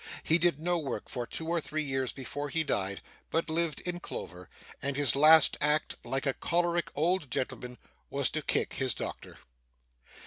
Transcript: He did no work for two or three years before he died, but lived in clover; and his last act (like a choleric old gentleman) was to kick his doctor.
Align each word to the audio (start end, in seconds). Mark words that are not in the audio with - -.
He 0.23 0.39
did 0.39 0.59
no 0.59 0.79
work 0.79 1.09
for 1.09 1.27
two 1.27 1.45
or 1.47 1.61
three 1.61 1.83
years 1.83 2.11
before 2.11 2.49
he 2.49 2.63
died, 2.63 3.03
but 3.29 3.51
lived 3.51 3.81
in 3.81 3.99
clover; 3.99 4.49
and 4.81 4.95
his 4.97 5.15
last 5.15 5.57
act 5.61 5.93
(like 6.03 6.25
a 6.25 6.33
choleric 6.33 6.89
old 6.95 7.29
gentleman) 7.29 7.77
was 8.09 8.31
to 8.31 8.41
kick 8.41 8.73
his 8.73 8.95
doctor. 8.95 9.37